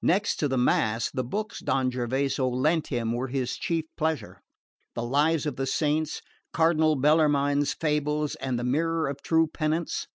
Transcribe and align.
Next 0.00 0.36
to 0.36 0.48
the 0.48 0.56
mass, 0.56 1.10
the 1.10 1.22
books 1.22 1.60
Don 1.60 1.90
Gervaso 1.90 2.48
lent 2.48 2.86
him 2.86 3.12
were 3.12 3.28
his 3.28 3.58
chief 3.58 3.84
pleasure: 3.94 4.40
the 4.94 5.02
Lives 5.02 5.44
of 5.44 5.56
the 5.56 5.66
Saints, 5.66 6.22
Cardinal 6.54 6.96
Bellarmine's 6.96 7.74
Fables 7.74 8.36
and 8.36 8.58
The 8.58 8.64
Mirror 8.64 9.08
of 9.08 9.20
true 9.20 9.48
Penitence. 9.48 10.06